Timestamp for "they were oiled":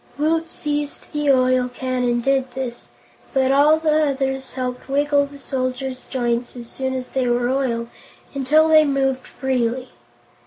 7.11-7.87